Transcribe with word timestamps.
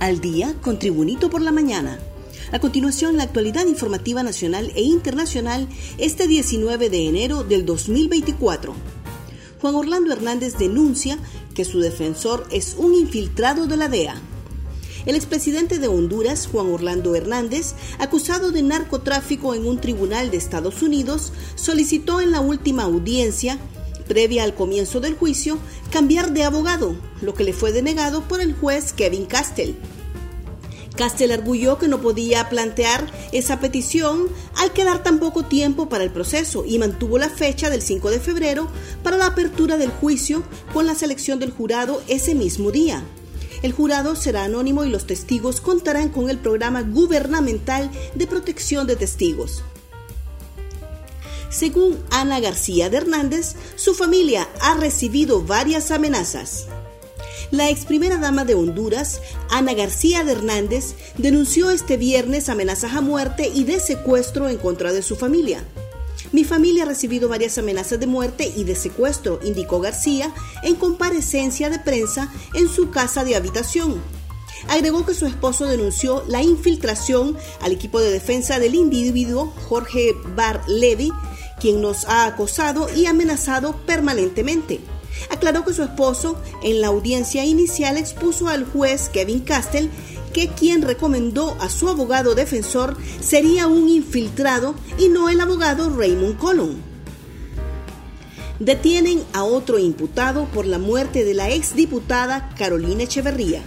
Al 0.00 0.20
día 0.20 0.54
con 0.62 0.78
Tribunito 0.78 1.28
por 1.28 1.42
la 1.42 1.50
mañana. 1.50 1.98
A 2.52 2.60
continuación, 2.60 3.16
la 3.16 3.24
actualidad 3.24 3.66
informativa 3.66 4.22
nacional 4.22 4.70
e 4.76 4.82
internacional 4.82 5.68
este 5.98 6.28
19 6.28 6.88
de 6.88 7.08
enero 7.08 7.42
del 7.42 7.66
2024. 7.66 8.74
Juan 9.60 9.74
Orlando 9.74 10.12
Hernández 10.12 10.56
denuncia 10.56 11.18
que 11.52 11.64
su 11.64 11.80
defensor 11.80 12.46
es 12.52 12.76
un 12.78 12.94
infiltrado 12.94 13.66
de 13.66 13.76
la 13.76 13.88
DEA. 13.88 14.14
El 15.04 15.16
expresidente 15.16 15.80
de 15.80 15.88
Honduras, 15.88 16.46
Juan 16.46 16.72
Orlando 16.72 17.16
Hernández, 17.16 17.74
acusado 17.98 18.52
de 18.52 18.62
narcotráfico 18.62 19.56
en 19.56 19.66
un 19.66 19.80
tribunal 19.80 20.30
de 20.30 20.36
Estados 20.36 20.80
Unidos, 20.80 21.32
solicitó 21.56 22.20
en 22.20 22.30
la 22.30 22.40
última 22.40 22.84
audiencia 22.84 23.58
previa 24.08 24.42
al 24.42 24.54
comienzo 24.54 24.98
del 25.00 25.14
juicio, 25.14 25.58
cambiar 25.92 26.32
de 26.32 26.42
abogado, 26.42 26.96
lo 27.20 27.34
que 27.34 27.44
le 27.44 27.52
fue 27.52 27.70
denegado 27.70 28.22
por 28.22 28.40
el 28.40 28.54
juez 28.54 28.92
Kevin 28.92 29.26
Castell. 29.26 29.76
Castell 30.98 31.30
arguyó 31.30 31.78
que 31.78 31.86
no 31.86 32.00
podía 32.00 32.48
plantear 32.48 33.06
esa 33.30 33.60
petición 33.60 34.26
al 34.56 34.72
quedar 34.72 35.04
tan 35.04 35.20
poco 35.20 35.44
tiempo 35.44 35.88
para 35.88 36.02
el 36.02 36.10
proceso 36.10 36.64
y 36.66 36.80
mantuvo 36.80 37.18
la 37.18 37.28
fecha 37.28 37.70
del 37.70 37.82
5 37.82 38.10
de 38.10 38.18
febrero 38.18 38.66
para 39.04 39.16
la 39.16 39.26
apertura 39.26 39.76
del 39.76 39.90
juicio 39.90 40.42
con 40.72 40.86
la 40.86 40.96
selección 40.96 41.38
del 41.38 41.52
jurado 41.52 42.02
ese 42.08 42.34
mismo 42.34 42.72
día. 42.72 43.04
El 43.62 43.72
jurado 43.72 44.16
será 44.16 44.44
anónimo 44.44 44.84
y 44.84 44.90
los 44.90 45.06
testigos 45.06 45.60
contarán 45.60 46.08
con 46.08 46.30
el 46.30 46.38
programa 46.38 46.82
gubernamental 46.82 47.90
de 48.16 48.26
protección 48.26 48.88
de 48.88 48.96
testigos. 48.96 49.62
Según 51.50 51.98
Ana 52.10 52.40
García 52.40 52.90
de 52.90 52.98
Hernández, 52.98 53.54
su 53.76 53.94
familia 53.94 54.48
ha 54.60 54.74
recibido 54.74 55.42
varias 55.42 55.90
amenazas. 55.90 56.66
La 57.50 57.70
ex 57.70 57.86
primera 57.86 58.18
dama 58.18 58.44
de 58.44 58.54
Honduras, 58.54 59.22
Ana 59.48 59.72
García 59.72 60.22
de 60.24 60.32
Hernández, 60.32 60.94
denunció 61.16 61.70
este 61.70 61.96
viernes 61.96 62.50
amenazas 62.50 62.92
a 62.92 63.00
muerte 63.00 63.50
y 63.52 63.64
de 63.64 63.80
secuestro 63.80 64.50
en 64.50 64.58
contra 64.58 64.92
de 64.92 65.00
su 65.00 65.16
familia. 65.16 65.64
Mi 66.32 66.44
familia 66.44 66.82
ha 66.82 66.86
recibido 66.86 67.30
varias 67.30 67.56
amenazas 67.56 67.98
de 67.98 68.06
muerte 68.06 68.52
y 68.54 68.64
de 68.64 68.76
secuestro, 68.76 69.40
indicó 69.42 69.80
García 69.80 70.34
en 70.62 70.74
comparecencia 70.74 71.70
de 71.70 71.78
prensa 71.78 72.30
en 72.52 72.68
su 72.68 72.90
casa 72.90 73.24
de 73.24 73.36
habitación. 73.36 74.02
Agregó 74.68 75.06
que 75.06 75.14
su 75.14 75.24
esposo 75.24 75.64
denunció 75.64 76.24
la 76.28 76.42
infiltración 76.42 77.38
al 77.62 77.72
equipo 77.72 78.00
de 78.00 78.10
defensa 78.10 78.58
del 78.58 78.74
individuo 78.74 79.54
Jorge 79.68 80.14
Bar 80.36 80.62
Levy 80.68 81.12
quien 81.58 81.80
nos 81.80 82.04
ha 82.06 82.26
acosado 82.26 82.88
y 82.94 83.06
amenazado 83.06 83.76
permanentemente. 83.86 84.80
Aclaró 85.30 85.64
que 85.64 85.72
su 85.72 85.82
esposo 85.82 86.40
en 86.62 86.80
la 86.80 86.88
audiencia 86.88 87.44
inicial 87.44 87.96
expuso 87.96 88.48
al 88.48 88.64
juez 88.64 89.08
Kevin 89.08 89.40
Castell 89.40 89.90
que 90.32 90.48
quien 90.48 90.82
recomendó 90.82 91.56
a 91.60 91.68
su 91.68 91.88
abogado 91.88 92.34
defensor 92.34 92.96
sería 93.20 93.66
un 93.66 93.88
infiltrado 93.88 94.74
y 94.98 95.08
no 95.08 95.28
el 95.28 95.40
abogado 95.40 95.90
Raymond 95.90 96.38
Colon. 96.38 96.76
Detienen 98.58 99.22
a 99.32 99.44
otro 99.44 99.78
imputado 99.78 100.46
por 100.46 100.66
la 100.66 100.78
muerte 100.78 101.24
de 101.24 101.34
la 101.34 101.50
exdiputada 101.50 102.50
Carolina 102.56 103.04
Echeverría. 103.04 103.62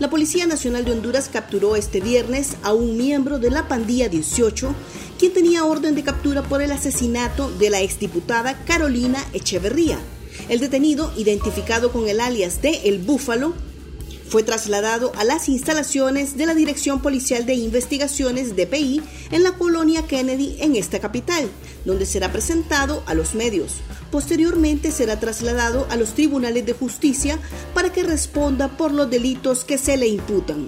La 0.00 0.10
Policía 0.10 0.46
Nacional 0.46 0.84
de 0.84 0.90
Honduras 0.90 1.30
capturó 1.32 1.76
este 1.76 2.00
viernes 2.00 2.56
a 2.64 2.72
un 2.72 2.96
miembro 2.96 3.38
de 3.38 3.50
la 3.50 3.68
pandilla 3.68 4.08
18 4.08 4.74
quien 5.20 5.32
tenía 5.32 5.64
orden 5.64 5.94
de 5.94 6.02
captura 6.02 6.42
por 6.42 6.62
el 6.62 6.72
asesinato 6.72 7.48
de 7.58 7.70
la 7.70 7.80
exdiputada 7.80 8.58
Carolina 8.64 9.24
Echeverría. 9.32 10.00
El 10.48 10.58
detenido, 10.58 11.12
identificado 11.16 11.92
con 11.92 12.08
el 12.08 12.20
alias 12.20 12.60
de 12.60 12.88
El 12.88 12.98
Búfalo, 12.98 13.54
fue 14.28 14.42
trasladado 14.42 15.12
a 15.16 15.24
las 15.24 15.48
instalaciones 15.48 16.36
de 16.36 16.46
la 16.46 16.54
Dirección 16.54 17.00
Policial 17.00 17.46
de 17.46 17.54
Investigaciones 17.54 18.56
DPI 18.56 19.02
en 19.30 19.42
la 19.42 19.52
colonia 19.52 20.06
Kennedy 20.06 20.56
en 20.60 20.76
esta 20.76 20.98
capital, 20.98 21.48
donde 21.84 22.06
será 22.06 22.32
presentado 22.32 23.02
a 23.06 23.14
los 23.14 23.34
medios. 23.34 23.74
Posteriormente 24.10 24.90
será 24.90 25.20
trasladado 25.20 25.86
a 25.90 25.96
los 25.96 26.14
tribunales 26.14 26.66
de 26.66 26.72
justicia 26.72 27.38
para 27.74 27.92
que 27.92 28.02
responda 28.02 28.76
por 28.76 28.92
los 28.92 29.10
delitos 29.10 29.64
que 29.64 29.78
se 29.78 29.96
le 29.96 30.08
imputan. 30.08 30.66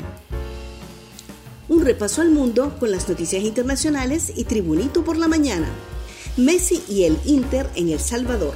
Un 1.69 1.85
repaso 1.85 2.23
al 2.23 2.31
mundo 2.31 2.77
con 2.79 2.93
las 2.93 3.09
noticias 3.09 3.43
internacionales 3.43 4.33
y 4.37 4.45
Tribunito 4.45 5.05
por 5.05 5.17
la 5.17 5.27
mañana. 5.27 5.67
Messi 6.37 6.83
y 6.89 7.05
el 7.05 7.19
Inter 7.25 7.69
en 7.75 7.89
El 7.89 7.99
Salvador. 7.99 8.55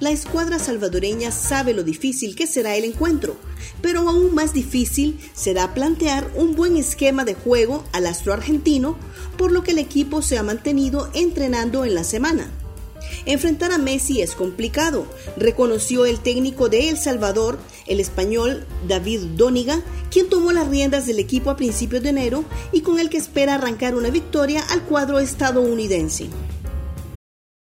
La 0.00 0.10
escuadra 0.10 0.58
salvadoreña 0.58 1.30
sabe 1.30 1.74
lo 1.74 1.82
difícil 1.82 2.34
que 2.34 2.46
será 2.46 2.74
el 2.74 2.84
encuentro, 2.84 3.36
pero 3.82 4.08
aún 4.08 4.34
más 4.34 4.54
difícil 4.54 5.20
será 5.34 5.74
plantear 5.74 6.30
un 6.36 6.56
buen 6.56 6.78
esquema 6.78 7.26
de 7.26 7.34
juego 7.34 7.84
al 7.92 8.06
astro 8.06 8.32
argentino, 8.32 8.96
por 9.36 9.52
lo 9.52 9.62
que 9.62 9.72
el 9.72 9.78
equipo 9.78 10.22
se 10.22 10.38
ha 10.38 10.42
mantenido 10.42 11.10
entrenando 11.12 11.84
en 11.84 11.94
la 11.94 12.04
semana. 12.04 12.50
Enfrentar 13.26 13.72
a 13.72 13.78
Messi 13.78 14.22
es 14.22 14.34
complicado, 14.34 15.04
reconoció 15.36 16.06
el 16.06 16.20
técnico 16.20 16.70
de 16.70 16.88
El 16.88 16.96
Salvador, 16.96 17.58
el 17.86 18.00
español 18.00 18.64
David 18.88 19.20
Dóniga, 19.36 19.82
quien 20.10 20.30
tomó 20.30 20.52
las 20.52 20.68
riendas 20.68 21.06
del 21.06 21.18
equipo 21.18 21.50
a 21.50 21.56
principios 21.56 22.02
de 22.02 22.08
enero 22.08 22.44
y 22.72 22.80
con 22.80 22.98
el 22.98 23.10
que 23.10 23.18
espera 23.18 23.56
arrancar 23.56 23.94
una 23.94 24.08
victoria 24.08 24.62
al 24.70 24.82
cuadro 24.82 25.18
estadounidense. 25.18 26.30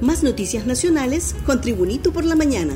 Más 0.00 0.22
noticias 0.22 0.64
nacionales 0.64 1.34
con 1.44 1.60
Tribunito 1.60 2.10
por 2.10 2.24
la 2.24 2.34
Mañana. 2.34 2.74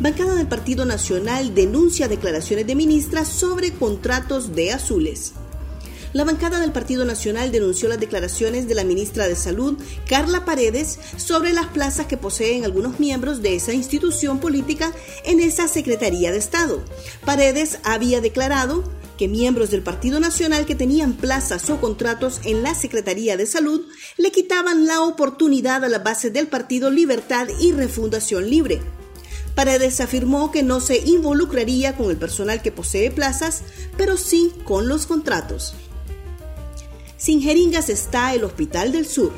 Bancada 0.00 0.34
del 0.34 0.46
Partido 0.46 0.86
Nacional 0.86 1.54
denuncia 1.54 2.08
declaraciones 2.08 2.66
de 2.66 2.74
ministras 2.74 3.28
sobre 3.28 3.72
contratos 3.72 4.54
de 4.54 4.72
azules. 4.72 5.34
La 6.14 6.24
bancada 6.24 6.60
del 6.60 6.72
Partido 6.72 7.04
Nacional 7.04 7.52
denunció 7.52 7.90
las 7.90 8.00
declaraciones 8.00 8.66
de 8.66 8.74
la 8.74 8.84
ministra 8.84 9.28
de 9.28 9.36
Salud, 9.36 9.76
Carla 10.08 10.46
Paredes, 10.46 10.98
sobre 11.18 11.52
las 11.52 11.66
plazas 11.66 12.06
que 12.06 12.16
poseen 12.16 12.64
algunos 12.64 12.98
miembros 13.00 13.42
de 13.42 13.56
esa 13.56 13.74
institución 13.74 14.38
política 14.38 14.92
en 15.26 15.40
esa 15.40 15.68
Secretaría 15.68 16.32
de 16.32 16.38
Estado. 16.38 16.82
Paredes 17.26 17.80
había 17.82 18.22
declarado 18.22 18.82
que 19.16 19.28
miembros 19.28 19.70
del 19.70 19.82
Partido 19.82 20.20
Nacional 20.20 20.66
que 20.66 20.74
tenían 20.74 21.14
plazas 21.14 21.70
o 21.70 21.80
contratos 21.80 22.40
en 22.44 22.62
la 22.62 22.74
Secretaría 22.74 23.36
de 23.36 23.46
Salud 23.46 23.86
le 24.16 24.32
quitaban 24.32 24.86
la 24.86 25.02
oportunidad 25.02 25.84
a 25.84 25.88
la 25.88 26.00
base 26.00 26.30
del 26.30 26.48
Partido 26.48 26.90
Libertad 26.90 27.48
y 27.60 27.72
Refundación 27.72 28.48
Libre. 28.50 28.80
Paredes 29.54 30.00
afirmó 30.00 30.50
que 30.50 30.62
no 30.62 30.80
se 30.80 30.98
involucraría 30.98 31.96
con 31.96 32.10
el 32.10 32.16
personal 32.16 32.60
que 32.60 32.72
posee 32.72 33.10
plazas, 33.10 33.62
pero 33.96 34.16
sí 34.16 34.52
con 34.64 34.88
los 34.88 35.06
contratos. 35.06 35.74
Sin 37.16 37.40
jeringas 37.40 37.88
está 37.88 38.34
el 38.34 38.44
Hospital 38.44 38.90
del 38.90 39.06
Sur. 39.06 39.32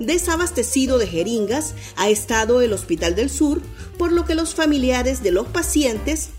Desabastecido 0.00 0.98
de 0.98 1.06
jeringas 1.06 1.74
ha 1.96 2.10
estado 2.10 2.60
el 2.60 2.72
Hospital 2.72 3.14
del 3.14 3.30
Sur, 3.30 3.62
por 3.96 4.10
lo 4.10 4.24
que 4.24 4.34
los 4.34 4.54
familiares 4.54 5.22
de 5.22 5.30
los 5.30 5.46
pacientes 5.46 6.30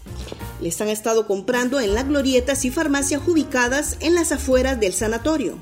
les 0.63 0.80
han 0.80 0.88
estado 0.88 1.27
comprando 1.27 1.81
en 1.81 1.94
las 1.94 2.07
glorietas 2.07 2.63
y 2.63 2.71
farmacias 2.71 3.21
ubicadas 3.27 3.98
en 4.00 4.15
las 4.15 4.31
afueras 4.31 4.80
del 4.80 4.94
sanatorio. 4.94 5.57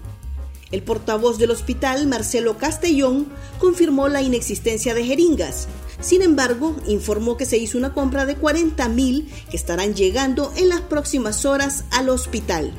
El 0.69 0.83
portavoz 0.83 1.39
del 1.39 1.49
hospital, 1.49 2.05
Marcelo 2.05 2.59
Castellón, 2.59 3.27
confirmó 3.59 4.09
la 4.09 4.21
inexistencia 4.21 4.93
de 4.93 5.03
jeringas. 5.03 5.67
Sin 5.99 6.21
embargo, 6.21 6.75
informó 6.87 7.35
que 7.35 7.47
se 7.47 7.57
hizo 7.57 7.79
una 7.79 7.93
compra 7.95 8.27
de 8.27 8.37
40.000 8.37 9.27
que 9.49 9.57
estarán 9.57 9.95
llegando 9.95 10.53
en 10.55 10.69
las 10.69 10.81
próximas 10.81 11.45
horas 11.45 11.83
al 11.89 12.07
hospital. 12.09 12.71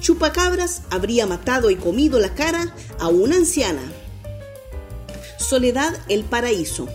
Chupacabras 0.00 0.82
habría 0.90 1.26
matado 1.26 1.70
y 1.70 1.76
comido 1.76 2.20
la 2.20 2.34
cara 2.34 2.74
a 3.00 3.08
una 3.08 3.36
anciana. 3.36 3.80
Soledad 5.38 5.94
El 6.08 6.24
Paraíso. 6.24 6.86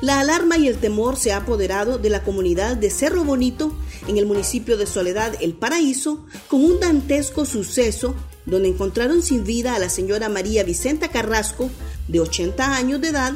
La 0.00 0.20
alarma 0.20 0.56
y 0.58 0.68
el 0.68 0.78
temor 0.78 1.16
se 1.16 1.32
ha 1.32 1.38
apoderado 1.38 1.98
de 1.98 2.08
la 2.08 2.22
comunidad 2.22 2.76
de 2.76 2.88
Cerro 2.88 3.24
Bonito 3.24 3.72
en 4.06 4.16
el 4.16 4.26
municipio 4.26 4.76
de 4.76 4.86
Soledad 4.86 5.34
El 5.40 5.54
Paraíso 5.54 6.24
con 6.46 6.64
un 6.64 6.78
dantesco 6.78 7.44
suceso 7.44 8.14
donde 8.46 8.68
encontraron 8.68 9.22
sin 9.22 9.42
vida 9.42 9.74
a 9.74 9.78
la 9.80 9.88
señora 9.88 10.28
María 10.28 10.62
Vicenta 10.62 11.08
Carrasco, 11.08 11.68
de 12.06 12.20
80 12.20 12.76
años 12.76 13.00
de 13.00 13.08
edad, 13.08 13.32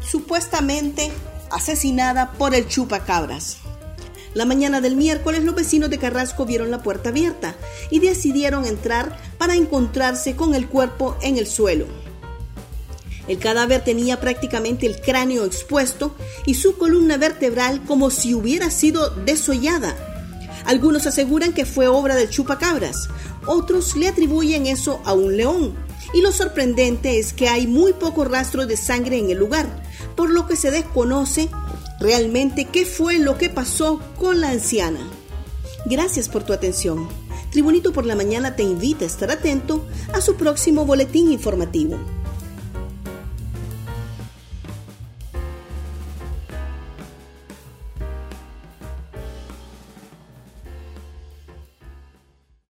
supuestamente 0.00 1.12
asesinada 1.50 2.32
por 2.32 2.54
el 2.54 2.66
chupacabras. 2.66 3.58
La 4.32 4.46
mañana 4.46 4.80
del 4.80 4.96
miércoles 4.96 5.44
los 5.44 5.54
vecinos 5.54 5.90
de 5.90 5.98
Carrasco 5.98 6.46
vieron 6.46 6.70
la 6.70 6.82
puerta 6.82 7.10
abierta 7.10 7.54
y 7.90 7.98
decidieron 7.98 8.64
entrar 8.64 9.18
para 9.36 9.56
encontrarse 9.56 10.36
con 10.36 10.54
el 10.54 10.68
cuerpo 10.68 11.18
en 11.20 11.36
el 11.36 11.46
suelo. 11.46 11.84
El 13.28 13.38
cadáver 13.38 13.84
tenía 13.84 14.20
prácticamente 14.20 14.86
el 14.86 15.00
cráneo 15.00 15.44
expuesto 15.44 16.14
y 16.44 16.54
su 16.54 16.76
columna 16.76 17.16
vertebral 17.16 17.82
como 17.84 18.10
si 18.10 18.34
hubiera 18.34 18.70
sido 18.70 19.10
desollada. 19.10 19.96
Algunos 20.64 21.06
aseguran 21.06 21.52
que 21.52 21.64
fue 21.64 21.88
obra 21.88 22.14
del 22.14 22.30
chupacabras, 22.30 23.08
otros 23.46 23.96
le 23.96 24.08
atribuyen 24.08 24.66
eso 24.66 25.00
a 25.04 25.12
un 25.12 25.36
león. 25.36 25.74
Y 26.14 26.20
lo 26.20 26.32
sorprendente 26.32 27.18
es 27.18 27.32
que 27.32 27.48
hay 27.48 27.66
muy 27.66 27.92
poco 27.94 28.24
rastro 28.24 28.66
de 28.66 28.76
sangre 28.76 29.18
en 29.18 29.30
el 29.30 29.38
lugar, 29.38 29.66
por 30.14 30.30
lo 30.30 30.46
que 30.46 30.56
se 30.56 30.70
desconoce 30.70 31.48
realmente 32.00 32.66
qué 32.66 32.84
fue 32.84 33.18
lo 33.18 33.38
que 33.38 33.48
pasó 33.48 34.00
con 34.18 34.40
la 34.40 34.50
anciana. 34.50 35.00
Gracias 35.86 36.28
por 36.28 36.44
tu 36.44 36.52
atención. 36.52 37.08
Tribunito 37.50 37.92
por 37.92 38.06
la 38.06 38.14
Mañana 38.14 38.56
te 38.56 38.62
invita 38.62 39.04
a 39.04 39.08
estar 39.08 39.30
atento 39.30 39.84
a 40.12 40.20
su 40.20 40.36
próximo 40.36 40.84
boletín 40.86 41.30
informativo. 41.30 41.98